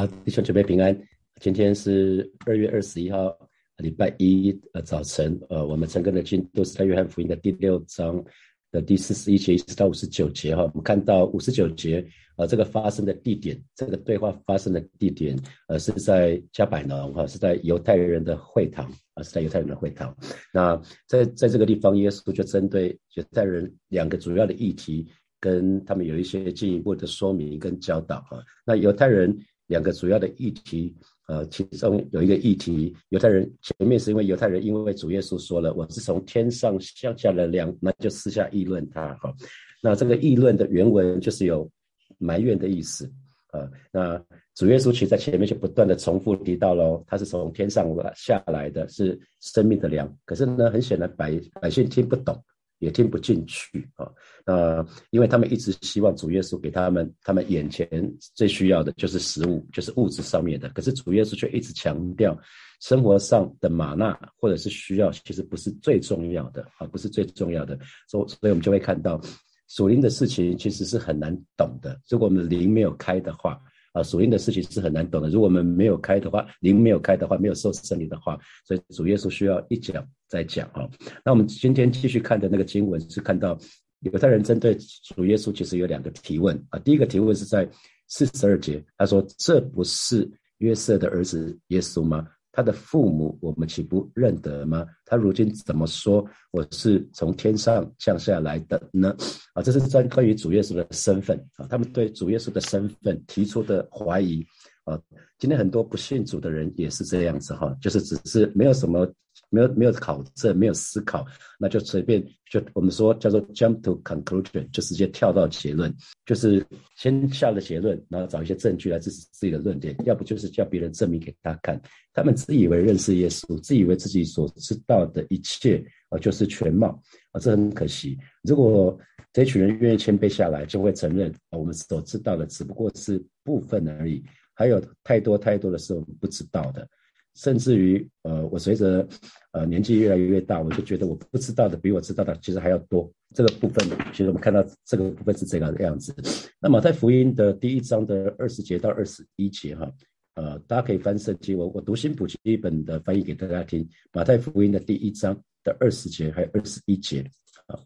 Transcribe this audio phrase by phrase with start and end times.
[0.00, 0.98] 好，弟兄姐妹平安。
[1.42, 3.36] 今天是二月二十一号，
[3.76, 5.38] 礼拜一呃早晨。
[5.50, 8.24] 呃，我们整个的进度是在约翰福音的第六章
[8.72, 10.62] 的第四十一节一直到五十九节哈。
[10.62, 12.02] 我们看到五十九节，
[12.38, 20.16] 呃，这个发生的地点，这个对话发生的地点，呃，是在加百农哈，是在犹太人的会堂啊，是在犹太人的会堂。
[20.50, 25.06] 那在在这个地方，耶稣就针对犹太人两个主要的议题。
[25.42, 28.44] 跟他们有一些进一步的说明跟教导啊。
[28.62, 29.34] 那犹太人
[29.70, 30.92] 两个主要的议题，
[31.28, 39.32] 呃，其中有一个议题，犹太人前面是因为犹太人因为主耶稣说了我是从天上降下的粮，那就私下议论他哈。
[39.80, 41.70] 那这个议论的原文就是有
[42.18, 43.08] 埋怨的意思
[43.52, 43.70] 啊。
[43.92, 44.20] 那
[44.56, 50.12] 主耶稣其实在前面就不断的重复提到喽，他是从天上下来的是生命的粮。
[50.24, 52.42] 可是呢，很显然百百姓听不懂。
[52.80, 54.10] 也听不进去啊，
[54.44, 57.88] 那因为他们一直希望主耶稣给他们，他们眼前
[58.34, 60.68] 最需要的就是食物，就是物质上面的。
[60.70, 62.36] 可是主耶稣却一直强调，
[62.80, 67.78] 生活上的玛纳或者是需要，其实不是最重要的啊，不是最重要的。
[68.08, 69.20] 所所以，我们就会看到
[69.68, 72.00] 属灵的事情其实是很难懂的。
[72.08, 73.60] 如果我们的灵没有开的话。
[73.92, 75.28] 啊，属灵的事情是很难懂的。
[75.28, 80.88] 如果我们没有开的话，灵没有开的话，没有受圣灵的话，所以主耶稣需要一讲再讲啊。
[81.24, 83.58] 那我们今天继续看的那个经文是看到
[84.00, 84.76] 犹太人针对
[85.14, 86.78] 主耶稣其实有两个提问啊。
[86.78, 87.68] 第一个提问是在
[88.08, 94.86] 四十二节，他说：“这不是约瑟的儿子耶稣吗？”他的父母，我们岂不认得吗？
[95.04, 99.14] 他如今怎么说我是从天上降下来的呢？
[99.54, 104.44] 啊，这是专关于主耶稣的身份啊，他们对主耶稣的身份提出的怀疑
[104.84, 105.00] 啊。
[105.38, 109.10] 今天很多不信主的人也是这样子哈，就是只是没有什么。
[109.50, 111.26] 没有没有考证，没有思考，
[111.58, 116.64] 那就随便就我们说叫做 jump to conclusion，就直接跳到结论，就是
[116.96, 121.80] 先下了结论，然后找一些证据来支持自己的论点，要不就是叫别人证明给他看。
[122.12, 126.88] 他们自以为认识耶稣，自以为自己所知道的一切啊就是全貌
[127.32, 128.16] 啊，这很可惜。
[128.42, 128.98] 如果
[129.32, 134.24] 这群人愿意谦卑下来，就会承认啊，我们所知道的只不过是部分而已，
[134.54, 136.88] 还有太多太多的是我们不知道的。
[137.34, 139.06] 甚至于，呃，我随着
[139.52, 143.10] 呃年纪越来越大，我就觉得我不知道的比我知道的其实还要多。
[143.32, 146.12] 这个部分，其实我们看到这个部分是这个样子。
[146.60, 149.88] 那马太福音的第一章的二十节到二十一节，哈，
[150.34, 153.88] 呃，大家可以翻圣经，我我读新普一本的翻译给大家听。
[154.12, 157.24] 马太福音的第一章的二十节还有二十一节，
[157.66, 157.78] 啊，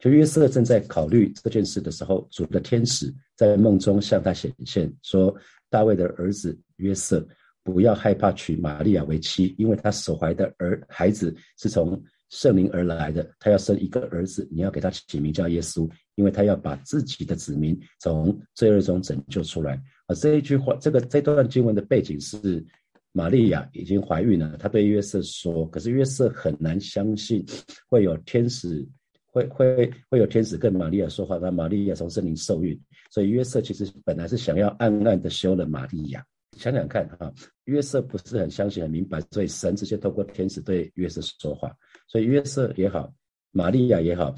[0.00, 5.36] 就约瑟正在考虑这件事的时候，主的天使在梦中向他显现，说
[5.68, 7.22] ：“大卫的儿子约瑟。”
[7.66, 13.28] 不要害怕娶玛利亚为妻，因为她所怀的儿孩子是从圣灵而来的。
[13.40, 19.74] 他要生一个儿子，你要给他起名叫耶稣，因为他要把自己的子民从罪恶中拯救出来。
[20.06, 22.64] 啊，这一句话，这个这段经文的背景是
[23.10, 27.44] 玛利亚已经怀孕了，她对约瑟说，可是约瑟很难相信
[27.88, 28.86] 会有天使，
[29.26, 32.78] 会会会有天使跟玛利亚说话，那玛利亚从圣灵受孕，
[33.10, 36.24] 所以约瑟其实本来是想要暗暗的休了玛利亚。
[36.56, 37.32] 想想看哈，
[37.64, 41.74] 约瑟不是很相信、很明白，所以神直接透过天使对约瑟说话。
[42.08, 43.12] 所以约瑟也好，
[43.52, 44.34] 玛利亚也好，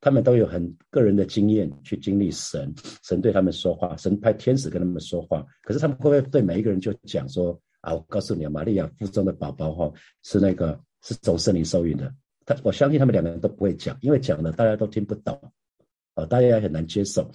[0.00, 2.72] 他们都有很个人的经验去经历神，
[3.02, 5.44] 神对他们说话，神派天使跟他们说话。
[5.62, 7.94] 可是他们会不会对每一个人就讲说啊？
[7.94, 12.12] 我告诉你啊，玛利亚腹中的宝宝哈是那个是从圣灵受孕的。
[12.44, 15.52] 他我相信他们两个人都不会讲，因为讲了大家都听不懂，
[16.14, 17.30] 啊，大家也很难接受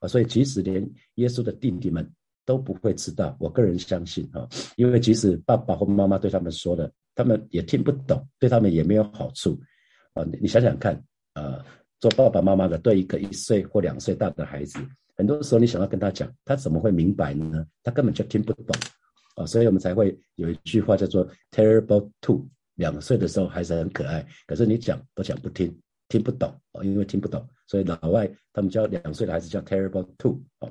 [0.00, 0.08] 啊。
[0.08, 2.06] 所以即使连耶稣的弟弟们。
[2.48, 9.60] 都不会知道，我个人相信啊，因为即使爸爸或妈妈对他们说的，他们也听不懂，对他们也没有好处
[10.14, 10.24] 啊。
[10.40, 10.98] 你想想看，
[11.34, 11.62] 呃，
[12.00, 14.78] 做爸爸妈妈的对一个一岁或两岁大的孩子，
[15.14, 17.66] 很多时候你想要跟他讲，他怎么会明白呢？
[17.82, 18.74] 他根本就听不懂
[19.36, 19.44] 啊。
[19.44, 22.42] 所以我们才会有一句话叫做 “terrible two”，
[22.76, 25.78] 两岁的时候还是很可爱，可是你讲都讲不听，
[26.08, 30.70] 听不懂啊，因为听不懂，所以老外他们叫两岁的孩子叫 “terrible two” 啊。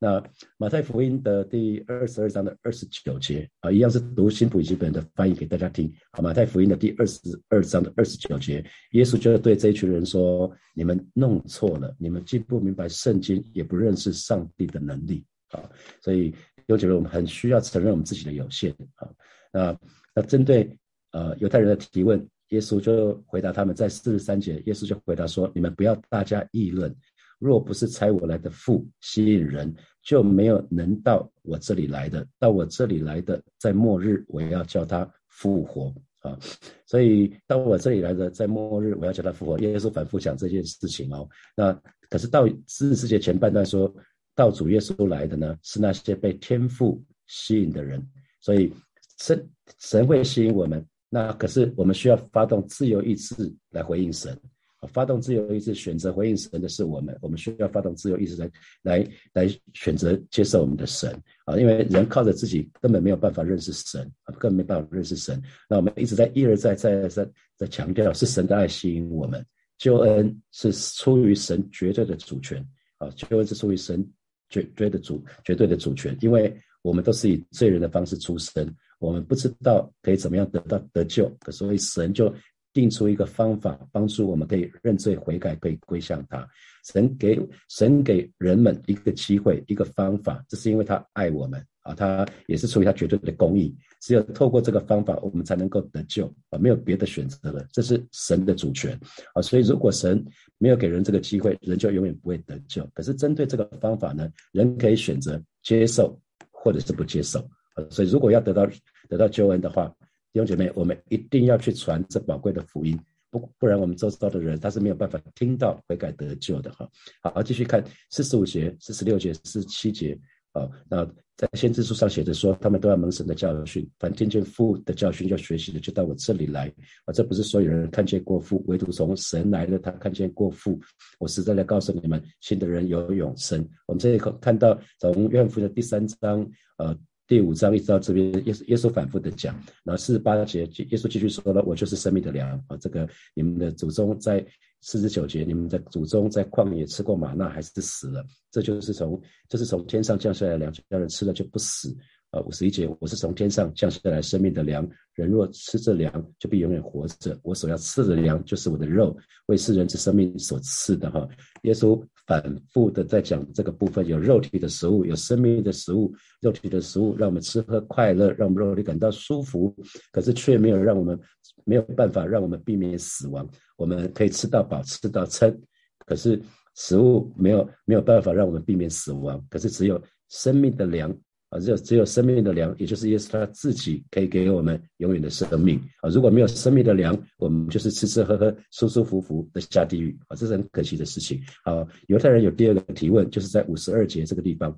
[0.00, 0.22] 那
[0.58, 5.90] 马太福音的第二十二章的二十九节啊，一样是读新普译本的翻译给大家听。
[6.12, 15.62] 好，马太福音的第二十二章的二十九节，耶稣就对这一群人说：“你们弄错了，你们既不明白圣经，也不认识上帝的能力。”啊，
[16.02, 16.34] 所以
[16.66, 18.74] 有觉得我们很需要承认我们自己的有限。
[18.96, 19.08] 啊，
[19.52, 19.78] 那
[20.16, 20.76] 那针对
[21.12, 26.94] 呃犹太人的提问，耶稣就回答他们，在四十三节，耶稣就回答说：“你们不要大家议论。”
[27.38, 32.26] 若不是猜我来的父吸引人，就没有能到我这里来的。
[32.38, 36.38] 到我这里来的，在末日我要叫他复活啊！
[36.86, 39.58] 所以到我这里来的，在末日我要叫他复活。
[39.58, 41.28] 耶稣反复讲这件事情哦。
[41.56, 41.72] 那
[42.08, 43.92] 可是到四世界前半段说
[44.34, 48.06] 到主耶稣来的呢，是那些被天父吸引的人。
[48.40, 48.72] 所以
[49.18, 54.38] 神神会吸引我们，那可是我们需要发动自由意志来回应神。
[54.86, 58.50] 发动自由意志选择回应神的是我们，我们需要发动自由意志来
[58.82, 61.10] 来来选择接受我们的神
[61.44, 61.56] 啊！
[61.56, 65.40] 因为人靠着自己根本没有办法认识神啊，根本没办法认识神。
[65.68, 69.44] 那我们一直在一而再再而三在强调，是神的爱吸引我们，
[69.78, 72.64] 救恩是出于神绝对的主权
[72.98, 73.08] 啊！
[73.16, 74.06] 救恩是出于神
[74.48, 82.34] 绝对的主绝对的主权，因为我们都是以罪人的方式出生，我们不知道可以怎么样得到得救，所以神就。
[82.74, 86.46] 定出一个方法，帮助我们可以认罪悔改，可以归向他。
[86.84, 93.74] 神给神给人们一个机会，一个方法，这是因为他爱我们啊，他也是出于他绝对的公义。
[94.00, 97.64] 只有透过这个方法，我们才能够得救啊，没有别的选择了。
[97.72, 98.98] 这是神的主权
[99.34, 100.22] 啊，所以如果神
[100.58, 102.84] 没有给人这个机会，人就永远不会得救。
[102.92, 107.38] 可是针对这个方法呢，人可以选择接受或者是不接受
[107.76, 107.86] 啊。
[107.88, 108.68] 所以如果要得到
[109.08, 109.94] 得到救恩的话，
[110.34, 112.98] 弟兄姐妹，我们一定要去传这宝贵的福音，
[113.30, 116.90] 不不然我们周遭的人他是没有办法听到悔改得救的哈。
[117.22, 120.18] 好，继续看四十五节、四十六节、四十七节
[120.50, 120.68] 啊。
[120.90, 126.66] 那在先知书上写着说，他们都要蒙神的教训，凡听见父的教训要学习的，就到我这里来
[127.04, 127.12] 啊。
[127.12, 130.76] 这不是所有人看见过父，唯独从神来的他看见过父。
[131.20, 133.64] 我实在来告诉你们，信的人有永生。
[133.86, 136.44] 我们这里看到从约翰福音的第三章
[136.78, 136.98] 呃。
[137.26, 142.76] 第五章一直到这边，耶稣耶稣反复的讲，然后四十八节，耶稣继续说了：“我就是生命的粮啊！
[142.76, 144.44] 这个你们的祖宗在
[144.82, 148.22] 四十九节，你们的祖宗在旷野吃过玛纳，还是死了？
[148.50, 151.96] 这就是从这是从天上降下来的粮，叫人吃了就不死。”
[152.30, 154.84] 啊，五十一节，我是从天上降下来生命的粮，
[155.14, 157.38] 人若吃这粮，就必永远活着。
[157.44, 159.16] 我所要吃的粮，就是我的肉，
[159.46, 161.08] 为世人之生命所赐的。
[161.12, 161.28] 哈，
[161.62, 169.74] 耶稣反复的在讲这个部分，有肉体的食物，有生命的食物，肉体的食物让我们吃喝快乐，让我们肉体感到舒服，
[170.10, 171.18] 可是却没有让我们
[171.64, 173.48] 没有办法让我们避免死亡。
[173.76, 175.60] 我们可以吃到饱，吃到撑，
[176.06, 176.40] 可是
[176.74, 179.44] 食物没有没有办法让我们避免死亡。
[179.50, 181.14] 可是只有生命的粮。
[181.54, 186.10] 啊，只有只有生命的粮，也就是耶稣他自己可以给我们永远的生命啊！
[186.10, 190.34] 如果没有生命的粮，我们就是吃吃喝喝、舒舒服服的下地狱啊！
[190.34, 191.86] 这是很可惜的事情啊！
[192.08, 194.76] 犹太人有第二个提问，就是在五十二节这个地方，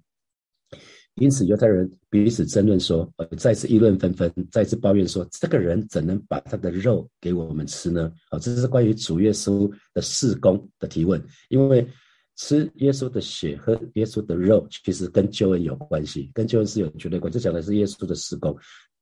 [1.15, 8.13] 因此犹太人彼此争论说，呃，再次议论纷纷，再次抱怨说，这个人怎能把他的肉给我们吃呢？
[8.29, 11.87] 啊，这是关于主耶稣的事工的提问，因为。
[12.37, 17.39] 吃耶稣的血和耶稣的肉，其实跟救恩有关系，跟救恩是有绝对关系。
[17.39, 18.57] 这讲的是耶稣的施工。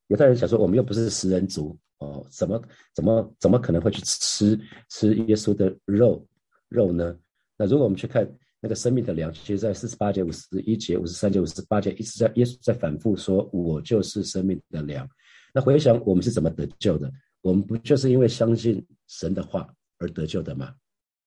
[0.08, 2.62] 犹太人想说，我们又不是食人族哦，怎么
[2.94, 4.58] 怎么怎么可能会去吃
[4.88, 6.26] 吃耶稣的肉
[6.68, 7.16] 肉呢？
[7.56, 15.08] 那如果我们去看那个生命的粮，其实在四十八节、五十一节、五十三节、五十八节，一直在耶稣在反复说：“我就是生命的粮。”
[15.52, 17.10] 那回想我们是怎么得救的？
[17.40, 20.74] 我们不就是因为相信神的话而得救的吗？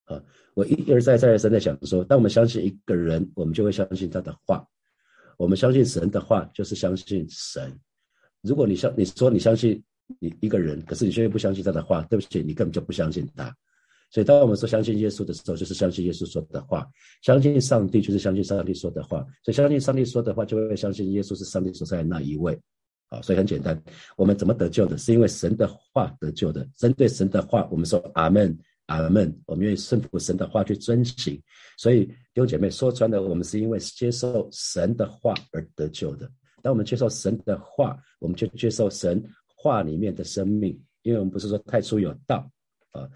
[0.07, 0.23] 啊，
[0.55, 4.65] 我一而再再而三在讲说，当我们相信一个人，我们就会相信他的话。
[5.37, 7.71] 我们相信神的话，就是相信神。
[8.41, 9.83] 如果你相你说你相信
[10.19, 13.55] 你一个人，可是你却不相信他的话，对不起，你根本就不相信他。
[14.09, 16.81] 所以，当我们说相信耶稣的时候，就是相信耶稣说的话；
[17.21, 19.19] 相信上帝，就是相信上帝说的话。
[19.43, 22.57] 所以，相信上帝说的话，就会相信耶稣是上帝所在的那一位。
[23.09, 23.79] 啊，所以很简单，
[24.15, 24.97] 我们怎么得救的？
[24.97, 26.65] 是因为神的话得救的。
[26.77, 28.57] 针对神的话，我们说阿门。
[28.87, 29.33] 阿门！
[29.45, 31.41] 我们愿意顺服神的话去遵行，
[31.77, 36.29] 所以弟兄姐妹说穿了，我们是因为接受神的话而得救的。
[36.63, 42.49] 当我们接受神的话，我们就接受神话里面的生命，因为我们不是说太初有道
[42.91, 43.07] 啊，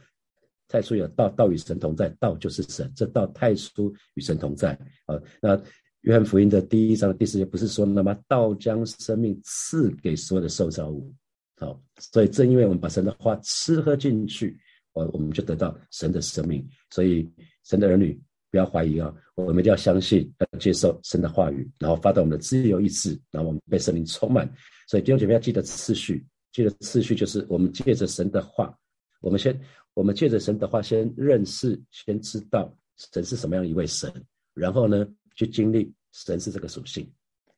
[0.68, 4.74] 太初有道，道与神同在，道就是神，这道太初与神同在
[5.06, 5.20] 啊。
[5.42, 5.62] 那
[6.02, 8.18] 约翰福音的第一章第四节不是说了吗？
[8.28, 11.14] 道将生命赐给所有的受造物，
[11.58, 14.60] 好，所以正因为我们把神的话吃喝进去。
[14.94, 17.30] 我我们就得到神的生命，所以
[17.64, 18.20] 神的儿女
[18.50, 24.52] 不要怀疑啊，我们一定要相信，要接受神的话语，然后发动我们的自由意志，然后我们被圣灵充满。
[24.88, 28.78] 所以弟兄姐妹要记得次序，记得次序就是我们借着神的话，
[29.22, 29.58] 我们先
[29.94, 34.12] 我们借着神的话先认识，先知道神是什么样一位神，
[34.54, 37.10] 然后呢去经历神是这个属性。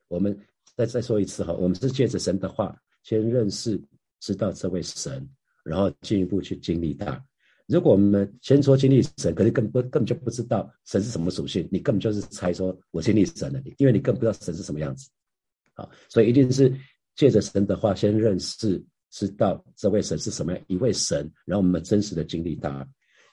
[0.07, 0.37] 我们
[0.75, 3.81] 再再说一次哈，我们是借着神的话先认识，
[4.19, 5.27] 知道这位神。
[5.63, 7.24] 然后进一步去经历它。
[7.65, 15.10] 如果我们先说经历神，可是根本根本就不知道神是什么属性，你根本就是猜说我经历神了，因为你更不知道神是什么样子。
[15.74, 16.72] 好，所以一定是
[17.15, 22.86] 借着神的话先认识，知道这位神是什么样一位神，然后我们真实的经历他。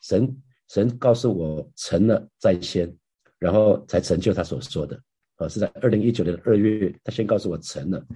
[0.03, 2.91] 神神告诉我成了在先，
[3.39, 4.99] 然后才成就他所说的。
[5.37, 8.07] 啊，是在二零一九年的二月，他先告诉我成了，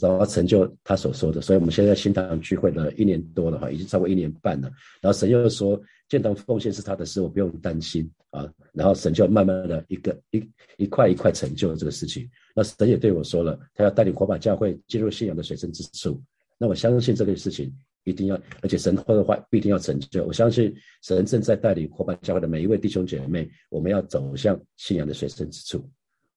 [0.00, 1.40] 然后成就他所说的。
[1.40, 4.70] 所以我们现在新堂聚会了一年多了哈，已经超过一年半了。
[5.00, 8.50] 然后神又说，建堂奉献是他的事，我不用担心啊。
[8.72, 12.28] 然后神就慢慢的一个一一块一块成就这个事情。
[12.54, 16.20] 那神也对我说了，他要带领火把教会进入信仰的水深之处。
[16.58, 17.72] 那我相信这个事情
[18.04, 20.24] 一定要，而且神说的话必定要成就。
[20.24, 25.88] 我相信神正在带领火把教会的每一位弟兄姐妹，我们要走向信仰的水深之处。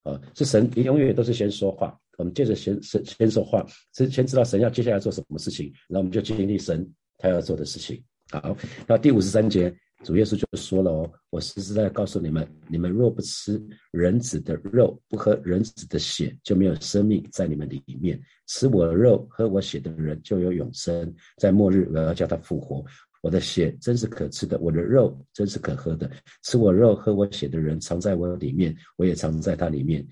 [0.04, 8.04] 啊，是神你永远都是先说话，我们接着先先先说话，先先知道神要接下来做什么事情，然后我们就经历神他要做的事情。
[8.32, 8.56] 好，
[8.88, 9.74] 那第五十三节。
[10.04, 13.58] 主耶稣就说了哦，我实实在在告诉你们，你们若不吃
[13.92, 18.22] 人子的肉，不喝人子的血，就没有生命在你们里面。
[18.48, 22.84] 吃我肉、喝我血的人就有永生，在末日我要叫他复活。
[23.22, 26.12] 我的血真是可吃的，我的肉真是可喝的。
[26.44, 30.06] 吃我肉、喝我血的人藏在我里面，我也藏在他里面。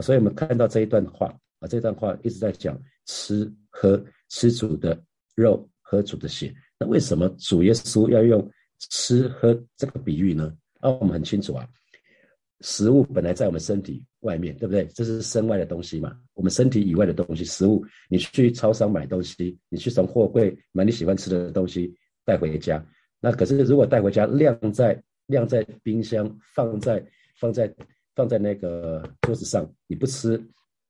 [0.00, 1.26] 所以，我们看到这一段话
[1.60, 5.00] 啊，这段话一直在讲吃、喝、吃主的
[5.34, 6.54] 肉、喝主的血。
[6.78, 8.50] 那为什么主耶稣要用？
[8.90, 11.66] 吃喝这个比喻呢，啊，我们很清楚啊，
[12.60, 14.84] 食物本来在我们身体外面，对不对？
[14.88, 21.94] 这是身外的东西嘛，我们身体以外的东西，食物，你去超商买东西，你去从货柜买你喜欢吃的东西
[22.26, 22.84] 带回家，
[23.20, 27.02] 那可是如果带回家晾在晾在冰箱，放在
[27.36, 27.72] 放在
[28.14, 30.36] 放在那个桌子上，你不吃，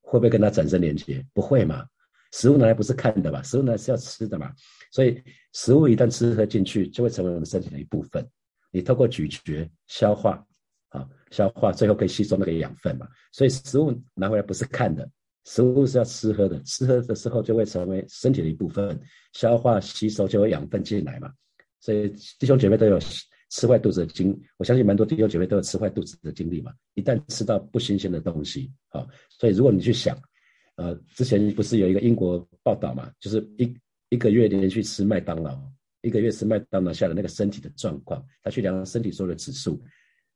[0.03, 1.25] 会不会跟它产生连接？
[1.33, 1.87] 不会嘛。
[2.33, 4.53] 食物拿来不是看的嘛，食物呢是要吃的嘛，
[4.91, 8.29] 所以食物一旦吃喝进去，就会成为我们身体的一部分。
[8.73, 10.45] 你透过咀嚼、消化，
[10.89, 13.07] 啊，消化最后可以吸收那个养分嘛。
[13.31, 15.09] 所以食物拿回来不是看的，
[15.45, 19.01] 食物是要吃喝的，吃喝的时候就会成为身体的一部分，
[19.35, 21.31] 消化吸收就会养分进来嘛。
[21.79, 22.09] 所以
[22.41, 22.99] 弟兄姐妹都有
[23.55, 26.71] 吃坏肚子的经，我相信蛮多弟兄姐妹都有吃坏肚子的经历嘛。
[26.95, 30.15] 一旦吃到不新鲜的东西，啊，所以如果你去想。
[30.77, 33.73] 呃，之前不是有一个英国报道嘛，就是一
[34.09, 35.57] 一个月连续吃麦当劳，
[36.03, 39.81] 一个月吃麦当劳下的那个身体的状况，他去量身体所有的指数，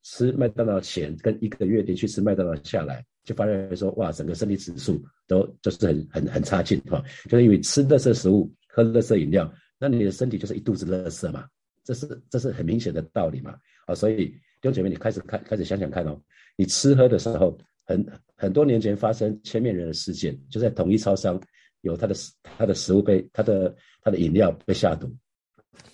[0.04, 11.48] 吃麦当劳前跟一个月连续吃麦当劳下来，就发现说，哇，整个身体指数都就是很很很差劲哈，就是因为吃垃圾食物、喝垃圾饮料，那你的身体就是一肚子垃圾嘛，
[11.88, 16.20] 这是这是很明显的道理嘛，啊，所以弟兄姐妹，你开始看开始想想看哦，
[16.56, 17.58] 你吃喝的时候。
[17.90, 21.40] 很很多年前发生千面人的事件，就在统一超商
[21.80, 25.10] 有他的他的食物被他的他的饮料被下毒，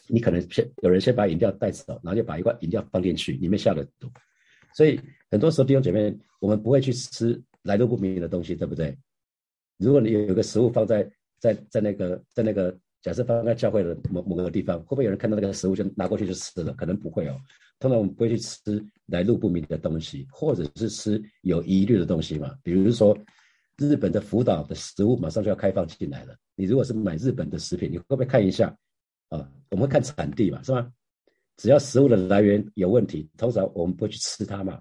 [0.09, 4.11] 你可能先有人先把饮料带走，然后就把一罐饮料放进去，里面下了毒。
[4.75, 8.99] 所以很多时候弟兄姐妹，我们不会去吃来路不明的东西，对不对？
[9.79, 11.09] 如果你有个食物放在
[11.39, 16.73] 在在那个在那个假设放在教会的某某个地方，会不会有人看到那个食物就拿过去就吃了？
[16.73, 17.39] 可能不会哦。
[17.79, 22.57] 通常我们不会去吃来路不明的东西，或者是吃有疑虑的东西嘛。
[22.63, 23.15] 比如说，
[23.77, 26.35] 日本的福岛的食物马上就要开放进来了。
[26.55, 28.75] 你如果是买日本的食品，你会不会看一下
[29.29, 29.47] 啊？
[29.69, 30.91] 我们会看产地嘛，是吗？
[31.59, 34.81] 只要食物的来源有问题，通常我们不会去吃它嘛。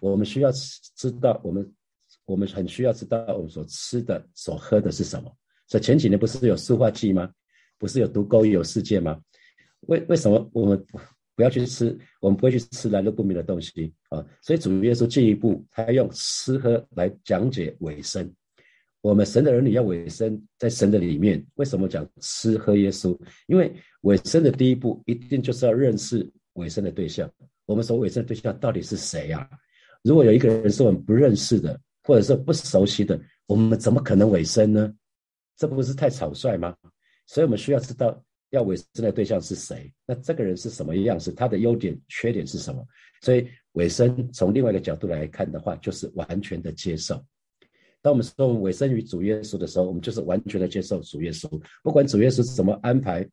[0.00, 0.52] 我们需要
[0.94, 1.74] 知道，我们
[2.24, 5.36] 我们很需要知道我们所吃的、所喝的是什么。
[5.66, 7.28] 所以前几年不是有塑化剂吗？
[7.84, 9.20] 不是有毒沟有世界吗？
[9.88, 10.86] 为为什么我们？
[11.36, 14.24] 不要去吃，我们不会去吃来路不明的东西啊。
[14.40, 18.32] 所以主耶稣进一步，他用吃喝来讲解尾声。
[19.00, 21.44] 我们神的儿女要尾声在神的里面。
[21.56, 23.18] 为什么讲吃喝耶稣？
[23.48, 23.70] 因为
[24.02, 27.28] 尾声的第一步，一定就是要认识尾声的对象。
[27.66, 29.50] 我们所尾声的对象到底是谁呀？
[30.04, 34.94] 如果有一个人是我们不认识的，或者是不熟悉的，我们怎么可能尾声呢？
[35.56, 36.76] 这不是太草率吗？
[37.26, 38.22] 所以我们需要知道。
[38.50, 39.92] 要委身的对象是谁？
[40.06, 41.32] 那这个人是什么样子？
[41.32, 42.86] 他的优点、缺点是什么？
[43.20, 47.20] 所以尾声从另外一个角度来看的话，就是完全的接受。
[48.00, 51.60] 当我们说尾声于主耶稣的时候，我们就是完全的接受主耶稣。
[51.82, 53.28] 不管主耶稣怎么安排，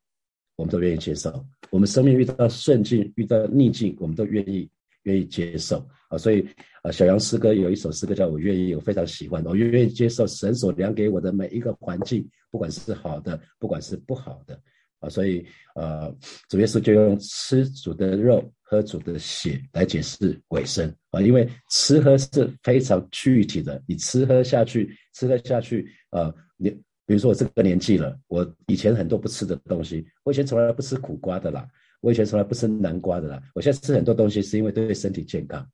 [0.56, 1.46] 我们都愿意接受。
[1.70, 4.68] 我们生命遇到顺境、遇到逆境，我们都愿意
[5.03, 6.17] 愿意接受啊。
[6.17, 6.48] 所以
[6.84, 9.43] 啊，小杨诗歌有一首诗歌叫《我愿意》，我非常喜欢。
[9.46, 14.60] 我愿意接受神所量给我的每一个环境，不管是好的，不管是不好的。
[15.00, 15.43] 啊，所以
[15.74, 16.15] 呃，
[16.48, 26.70] 主耶稣就用吃主的肉、喝主的血来解释尾声啊，因为吃喝是非常具体的，你吃喝下去，吃喝下去啊，你
[27.08, 31.67] 比如说我这个年纪了，我以前很多不吃的东西，我以前从来不吃苦瓜的啦，
[32.01, 35.65] 我以前从来不吃南瓜的啦，我现在吃很多东西是因为对身体健康，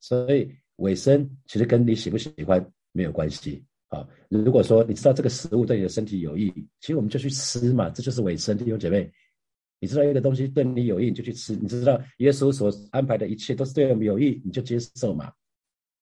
[0.00, 3.64] 所以尾声其实跟你喜不喜欢没有关系。
[3.88, 6.48] 啊，如果说你知道这个食物对你的身体有益，
[6.80, 9.10] 其实我们就去吃嘛，这就是尾声，弟兄姐妹。
[9.82, 11.56] 你知道一个东西对你有益，你就去吃。
[11.56, 15.32] 你知道耶稣所安排的一切都是对我们有益，你就接受嘛。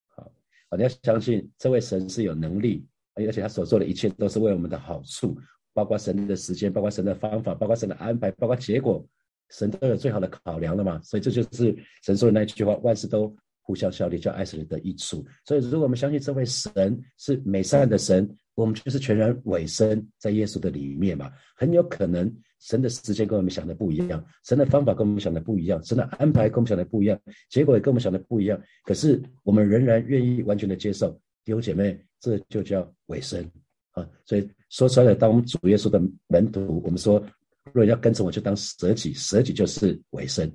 [0.08, 0.30] 好，
[0.76, 5.38] 你要相信这位神是有能力，而且他所做的一切都是为我们的好处，
[5.72, 9.06] 包括神的时间，包括神的方法，包括神的安排，包括结果，
[9.50, 11.00] 神都有最好的考量了嘛。
[11.02, 15.24] 所以这就是神说的那句话：万事都互相效力，叫爱神的益处。
[15.44, 21.30] 所以如果我们相信这位神是美善的神，我们就是全然委身在耶稣的里面嘛。
[21.54, 28.60] 很有可能神的时间跟我们想的不一样，神的方法跟我们想的不一样，神的安排跟我们想的不一样，结果也跟我们想的不一样。
[28.84, 31.12] 可是我们仍然愿意完全的接受，
[31.44, 33.48] 弟兄姐妹，这就叫委身
[33.92, 34.08] 啊。
[34.24, 37.24] 所以说出来的，当我们主耶稣的门徒，我们说，
[37.72, 40.52] 若要跟从我，就当舍己，舍己就是委身。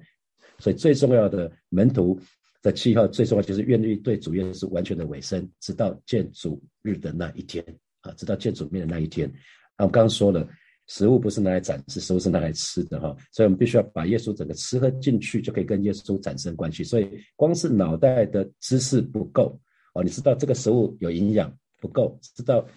[0.60, 2.20] 所以最重要的门徒
[2.62, 7.64] 的气候，最重要就是愿意对主耶稣完全的委身，直到见主日的那一天。
[8.02, 9.30] 啊，直到见主面的那一天，
[9.78, 10.46] 啊，我刚刚说了，
[10.88, 16.84] 食物不是拿来展示，食物是拿来吃的哈，所以我们必须要把耶稣整个吃喝进去，就可以跟耶稣产生关系。
[16.84, 19.58] 所以光是脑袋的知识不够
[19.94, 22.68] 哦，你知道这个食物有营养不够，知道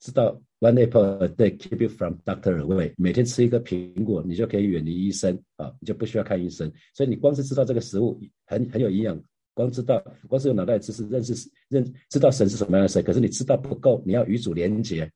[0.00, 6.70] 知道 one apple a day keep you from doctor away，每天吃一个苹果，你就可以远离医生啊，你就不需要看医生。
[6.94, 9.20] 所以你光是知道这个食物很很有营养。
[9.54, 15.10] 光知道，光是有脑袋知识认识认知道神是什么样的神，可是你知道不够，你要与主连接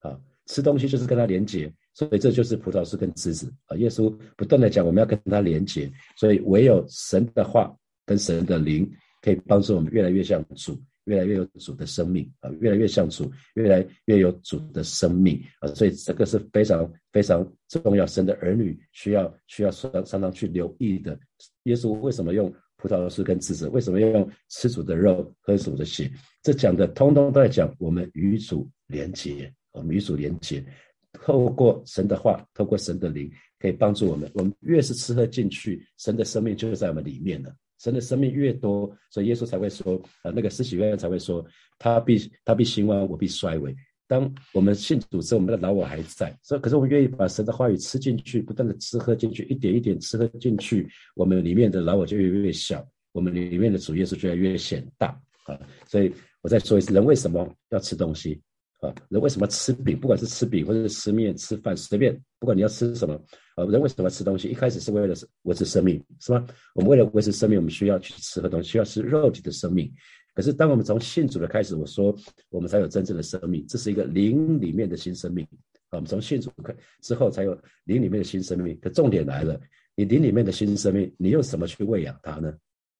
[0.00, 3.76] 啊，吃东西就是跟他连接，所以这就是葡萄树跟枝子啊。
[3.78, 7.74] 耶稣不断的讲，我们要跟他连接，所以唯有神的话
[8.04, 8.86] 跟神的灵，
[9.22, 15.68] 可以帮助我们越来越像主，越来越有主的生命啊，越来越像主，越来越有主的生命啊。
[15.74, 21.18] 所以这个是非常非常重要，神的儿女需要需要常常去留意的。
[21.64, 22.52] 耶稣为什么用？
[22.78, 26.10] 葡萄树跟枝子为什么要用吃主的肉喝主的血？
[26.42, 30.64] 这讲的通通都在讲我们与主连结，我们与主连结，
[31.12, 33.30] 透过神的话，透过神的灵，
[33.60, 34.28] 可以帮助我们。
[34.34, 37.54] 我们越是吃喝进去，神的生命就在我们里面了。
[37.82, 41.44] 神的生命越多，所以耶稣才会说，呃，那个施洗约翰才会说，
[41.78, 43.74] 他必他必兴旺，我必衰微。
[44.06, 55.58] 当我们信主之后，我们的老我还在，所以可是我们愿意把神的话语吃进去，不断的吃喝进去，一点一点吃喝进去，我们里面的老我就越越小，我们里面的主耶稣就越越显大啊！
[55.88, 58.40] 所以我再说一次，人为什么要吃东西
[58.82, 58.94] 啊？
[59.08, 59.98] 人为什么吃饼？
[59.98, 63.14] 不管是吃饼或者是吃面、吃饭，随便，不管你要吃什么
[63.56, 64.48] 啊，人为什么吃东西？
[64.48, 65.14] 一开始是为了
[65.44, 66.46] 维持生命，是吗？
[66.74, 69.90] 我们为了维持生命，我们需要去吃喝东西，需要吃肉体的生命。
[70.34, 72.14] 可是，当我们从信主的开始，我说
[72.48, 75.46] 我们才有真正的生命，这是一个灵里面的新生命
[75.90, 75.96] 啊。
[75.96, 77.52] 我们从信主开之后，才有
[77.84, 78.78] 灵里面的新生命。
[78.80, 79.60] 可重点来了，
[79.94, 82.52] 你灵里面的新生命，你用什么去喂养它呢？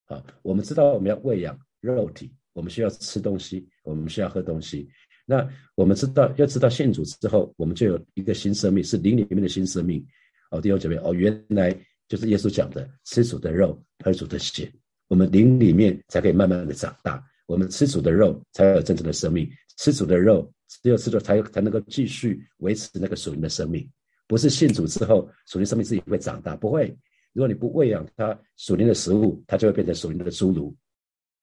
[0.07, 4.87] 啊，我们知道我们要喂养肉体，我们需要吃东西，我们需要喝东西。
[5.25, 10.05] 那我们知道，要知道信主之后，我们就有一个新生命，是灵里面的新生命。
[10.51, 11.75] 哦，弟兄姐妹，哦，原来
[12.09, 14.71] 就是耶稣讲的，吃主的肉，喝主的血。
[15.09, 23.89] 我们灵里面才可以慢慢的长大，我们吃主的肉才有真正的生命，吃主的肉只有吃主才才能够继续维持那个属灵的生命，
[24.27, 26.95] 不是信主之后属灵生命自己会长大，不会。
[27.33, 30.75] 如果你不喂养它属灵的食物，它就会变成属灵的侏儒，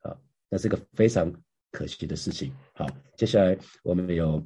[0.02, 0.16] 啊，
[0.50, 1.32] 那是一个非常
[1.72, 2.52] 可惜的事情。
[2.74, 4.46] 好，接下来我们有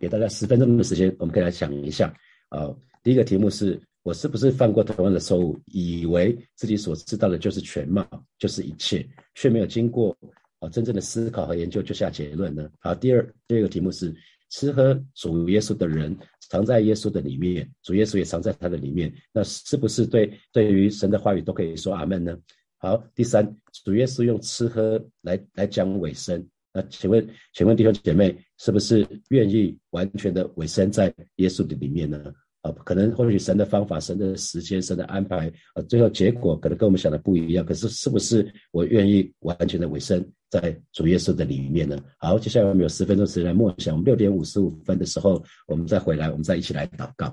[0.00, 2.14] 给大家十分钟的时间，我们可以来想一下
[2.48, 3.80] 啊，第一个题目是。
[4.04, 8.06] 我是不是犯过同样的错误，以为自己所知道的就是全貌，
[8.38, 10.16] 就是一切，却没有经过
[10.60, 12.70] 啊真正的思考和研究就下结论呢？
[12.78, 14.14] 好，第二第二个题目是
[14.48, 16.16] 吃喝主耶稣的人
[16.48, 22.38] 藏在耶稣的里面，主耶稣也藏在他的里面，那是不是对对于神的话语都可以说阿门呢？
[22.78, 23.44] 好，第三，
[23.84, 32.32] 主耶稣用吃喝来来讲尾声，那请问请问弟兄姐妹是不是愿意完全的委身在耶稣的里面呢？
[32.62, 37.64] 啊，可能或许神的方法、神的时间、神的安排，啊，最后结果可能跟我们想的不一样。
[37.64, 41.96] 可是，是不是我愿意完全的委身在主耶稣的里面呢？
[42.18, 43.94] 好，接下来我们有十分钟时间来默想。
[43.94, 47.32] 我们六点五十五分的时候，我们再回来，我们再一起来祷告。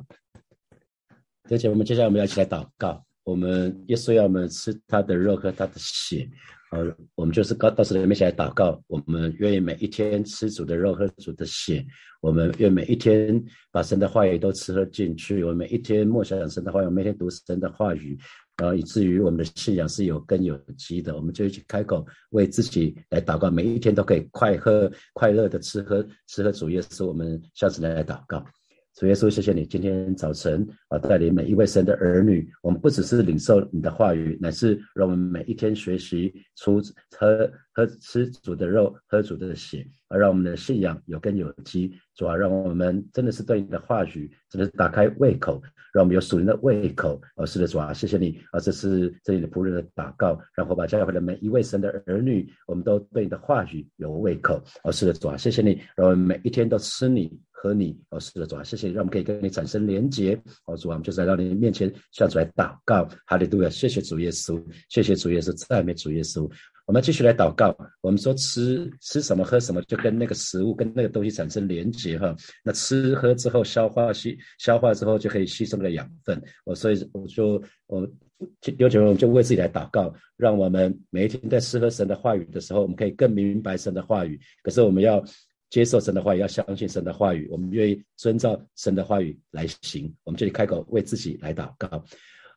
[1.50, 3.04] 而且，我们接下来我们要一起来祷告。
[3.24, 6.30] 我们耶稣要我们吃他的肉和他的血。
[6.72, 11.86] 呃，我们就是告到时里面起来祷告，我们愿意每一天吃主的肉喝主的血，
[12.22, 18.18] 我们愿每一天把神的话语都吃喝进去，我们每一天默想神的话语，每天读神的话语，
[18.58, 28.44] 然后以至于我们的信仰是有根有基的，我们就一起开口为自己来祷告，每一天都可以快喝快乐的吃喝吃喝主耶稣，我们下次来来祷告。
[28.96, 36.82] 主耶稣，谢谢你今天早晨啊，带领每一位神的儿女，我们不只是领受你的话语，乃是让我们每一天学习出
[37.20, 41.94] 喝喝吃主的肉，喝主的血，而让我们的信仰有根有基。
[42.16, 45.62] 主啊，让我们真的是对你的话语，真的是打开胃口，
[45.94, 47.22] 让我们有属灵的胃口。
[47.36, 54.64] 哦，是的，主啊，谢谢你啊，这是这里的仆人的祷告，然后把教会的每一位神的儿女，我们都对你的话语有胃口。
[54.86, 57.38] 哦，是的，主啊，谢谢你，让我们每一天都吃你。
[57.66, 66.48] 和你哦，是的主啊，谢谢，让我们可以跟你产生连结哦，主啊，我们就是来到你面前向主来祷告，哈利路亚，谢谢主耶稣，谢谢主耶稣，赞美主耶稣。
[66.86, 72.36] 我们继续来祷告，我们说吃吃什么喝什么，就跟那个食物跟那个东西产生连结哈。
[72.64, 78.08] 那吃喝之后消化吸消化之后就可以吸收了养分，我所以我就我
[78.78, 84.40] 有请我们就为自己来祷告，让我们每一天在吃喝神的话语的时候，我们可以更明白神的话语。
[84.62, 85.26] 可是我们要。
[85.76, 87.50] 接受神的话语，要相信神的话语。
[87.52, 90.10] 我们愿意遵照神的话语来行。
[90.24, 92.02] 我们这里开口为自己来祷告。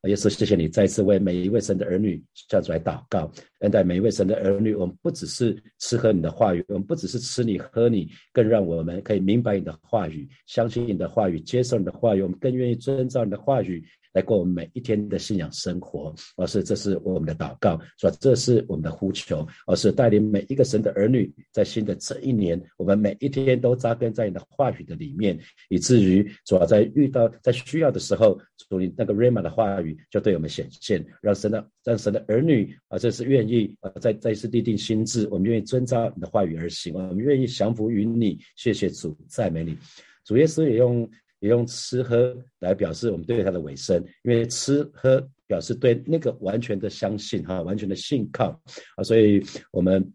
[0.04, 3.30] 耶稣，谢谢你再次为每一位神的儿女这样子来祷告。
[3.61, 12.22] 恩待每一位神的儿女，我们不只是吃喝你的话语，我们不只是吃你喝你，更让我们可以明白你的话语，相信你的话语，接受你的话语。
[12.22, 13.84] 我们更愿意遵照你的话语。
[14.14, 39.77] 来过我们每一天的信仰生活，而是这是我们的祷告，说这是我们的呼求，而是带领每一个神的儿女，在新的这一年，我们每一天都扎根在你的话语的里面，以至于主要在遇到在需要的时候，主你那个 rama 的话语就对我们显现，让神的让神的儿女啊，这是愿意啊，再再次立定心智，我们愿意遵照你的话语而行，我们愿意降服于你，谢谢主，赞美你，
[40.24, 41.09] 主耶稣也用。
[41.40, 48.61] 也用吃喝来表示我们对他的尾声，因为吃喝表示对那个完全的相信哈，完全的信靠
[48.96, 50.12] 啊，所以我们。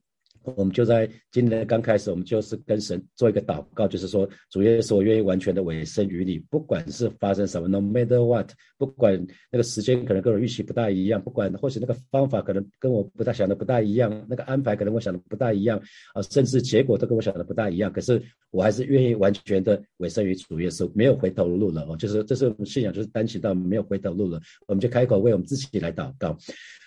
[0.56, 15.82] 我们就在今年刚开始，我们就是跟神做一个祷告，就是说，主耶稣，我愿意完全的委身于你，不管是发生什么，no matter what，不管那个时间可能跟我预期不大一样，不管或许那个方法可能跟我不大想的不大一样，那个安排可能我想的不大一样
[16.13, 26.38] 啊，甚至结果都跟我想的不大一样，可是我还是愿意完全的委身于主耶稣，没有回头路了哦，就是这是我们信仰，就是单行道，没有回头路了，我们就开口为我们自己来祷告。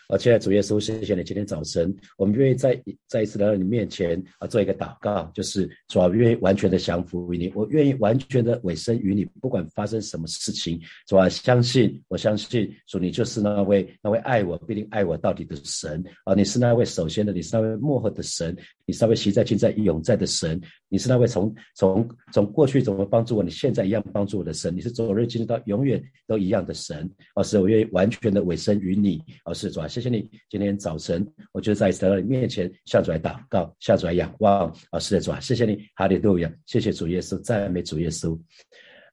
[0.08, 18.56] 啊，亲爱的主耶稣，谢谢你今天早晨，我们愿意再再一次来到你面前啊，做一个祷告，就是主啊，愿意完全的降服于你，我愿意完全的委身于你，不管发生什么事情，主啊，相信我相信主，你就是那位那位爱我必定爱我到底的神啊，你是那位首先的，你是那位幕后的神，
[18.86, 29.88] 你是那位习在、今在、永在的神，你是那位从从从过去怎么帮助我，你现在一样帮助我的神，你是昨日今日到永远都一样的神啊，是我愿意完全的委身于你，而是主啊。
[29.88, 34.72] 谢谢你，今天早晨，我就在来到你面前，向主来祷告，向主来仰望。
[34.90, 38.38] 啊，是，主啊，谢谢你，哈利路亚，谢谢主耶稣，赞美主耶稣。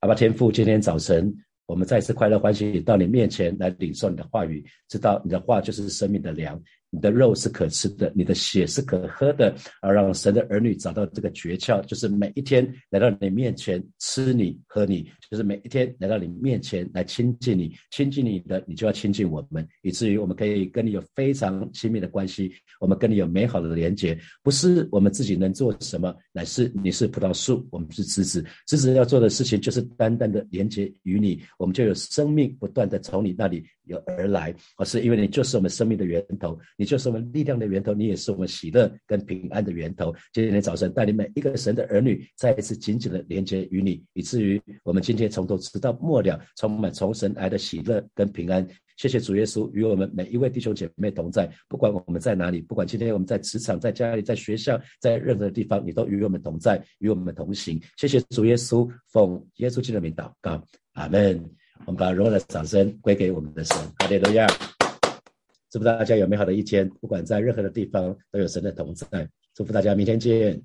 [0.02, 1.34] 阿爸天父，今天早晨，
[1.66, 6.62] 我们再次快乐欢喜到你面前来领受你的话语，知道你的话就是生命的粮。
[6.94, 36.56] 你的肉是可吃的，你的血是可喝的，而让神的儿女找到这个诀窍，就是每一天来到你面前吃你喝你，就是每一天来到你面前来亲近你，亲近你的，你就要亲近我们，以至于我们可以跟你有非常亲密的关系，我们跟你有美好的连接，不是我们自己能做什么，乃是你是葡萄树，我们是枝子，枝子要做的事情就是单单的连接于你，我们就有生命不断的从你那里有而来，而是因为你就是我们生命的源头。
[36.84, 40.14] 你就是我们力量的源头，你也是我们喜乐跟平安的源头。
[40.34, 48.68] 今天早晨带领每一个神的儿女再一次紧紧的连接于你，以至于我们今天从头直到末了，充满从神来的喜乐跟平安。
[48.98, 57.82] 谢谢主耶稣与我们每一位弟兄姐妹同在，不管我们在哪里，不管今天我们在职场、在家里、在学校、在任何地方，你都与我们同在，与我们同行。
[57.96, 60.62] 谢谢主耶稣，奉耶稣基督的名祷告，
[60.96, 61.50] 阿门。
[61.86, 64.46] 我们把荣耀的掌声归给我们的神，哈利路亚。
[65.74, 69.28] 祝福大家有美好的一天，不管在任何的地方都有神的同在。
[69.56, 70.62] 祝福大家，明天见。